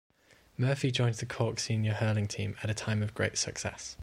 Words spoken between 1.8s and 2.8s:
hurling team at a